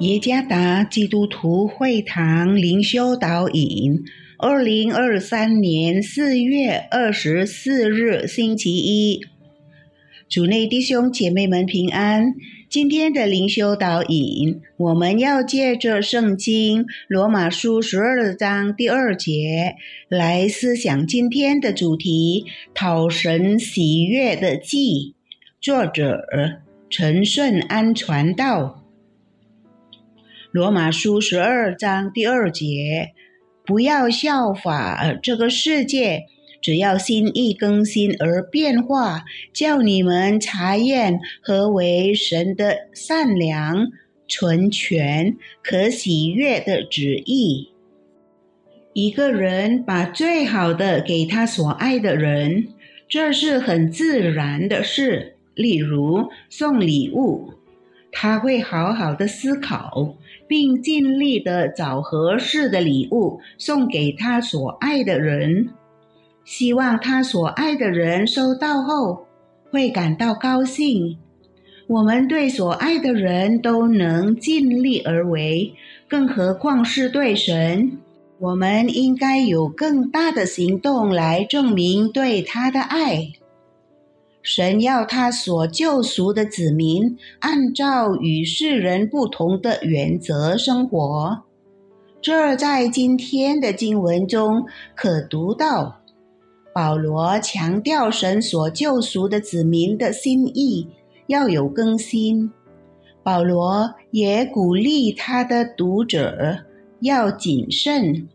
[0.00, 4.02] 耶加达基督徒会堂灵修导引，
[4.38, 9.20] 二零二三年四月二十四日星期一，
[10.26, 12.32] 主内弟兄姐妹们平安。
[12.70, 19.74] 今天的灵修导引，我们要借着圣经罗马书十二章第二节
[20.08, 25.14] 来思想今天的主题：讨神喜悦的祭。
[25.60, 26.26] 作者
[26.88, 28.79] 陈顺安传道。
[30.52, 33.12] 罗马书十二章第二节：
[33.64, 36.24] 不要效法这个世界。
[36.60, 43.92] 只要心意更新而变化，叫你们查验何为神的善良、
[44.26, 47.70] 纯全、可喜悦的旨意。
[48.92, 52.66] 一个人把最好的给他所爱的人，
[53.08, 55.36] 这是很自然的事。
[55.54, 57.54] 例如送礼物，
[58.12, 60.16] 他会好好的思考，
[60.48, 65.70] 并尽力的找合适的礼物送给他所爱的人。
[66.44, 69.26] 希望他所爱的人收到后
[69.70, 71.18] 会感到高兴。
[71.86, 75.74] 我们对所爱的人都能尽力而为，
[76.08, 77.98] 更何况是对神？
[78.38, 83.32] 我们应该有更大的行动来证明对他的爱。
[84.42, 91.42] 神要他所救赎的子民按照与世人不同的原则生活。
[92.22, 95.96] 这在今天的经文中可读到。
[96.72, 100.86] 保罗强调神所救赎的子民的心意
[101.26, 102.52] 要有更新。
[103.24, 106.58] 保罗也鼓励他的读者
[107.00, 108.28] 要谨慎，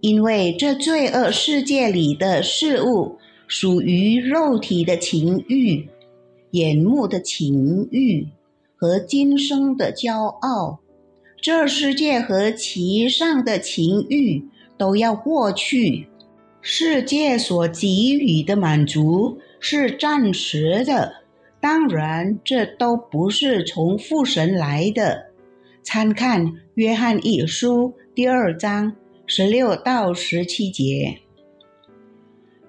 [0.00, 3.18] 因为这罪恶世界里的事物
[3.54, 5.86] 属于肉体的情欲、
[6.52, 8.26] 眼目的情欲
[8.74, 10.80] 和今生的骄傲。
[11.38, 14.42] 这世界和其上的情欲
[14.78, 16.06] 都要过去。
[16.62, 21.16] 世界所给予的满足是暂时的，
[21.60, 25.26] 当然，这都不是从父神来的。
[25.82, 26.46] 参看
[26.76, 28.96] 《约翰一书》第二章
[29.26, 31.18] 十六到十七节。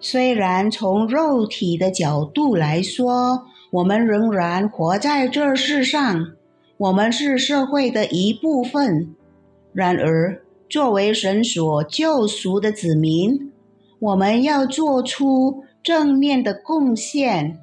[0.05, 6.33] 虽然从肉体的角度来说，我们仍然活在这世上，
[6.75, 9.15] 我们是社会的一部分。
[9.71, 13.53] 然而，作为神所救赎的子民，
[13.99, 17.59] 我们要做出正面的贡献。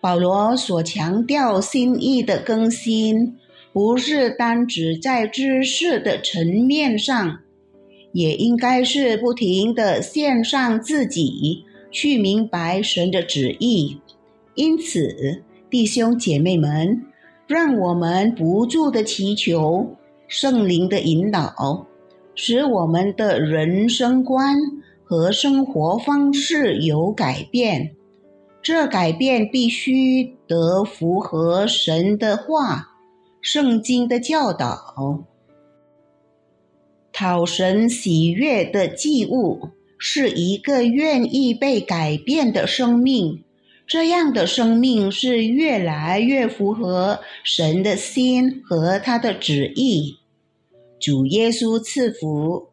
[0.00, 3.36] 保罗所强调心意的更新，
[3.72, 7.40] 不是单指在知识的层面上，
[8.12, 14.00] 也应该是不停地献上自己，去明白神的旨意。
[14.54, 17.04] 因此，弟兄姐妹们，
[17.46, 19.96] 让我们不住地祈求
[20.26, 21.86] 圣灵的引导，
[22.34, 24.56] 使我们的人生观。
[25.10, 27.92] 和生活方式有改变，
[28.60, 32.88] 这改变必须得符合神的话、
[33.40, 35.24] 圣经的教导。
[37.18, 43.42] 讨神喜悦的祭物是一个愿意被改变的生命，
[43.88, 50.18] 这样的生命是越来越符合神的心和他的旨意。
[51.00, 52.68] 主耶稣赐福。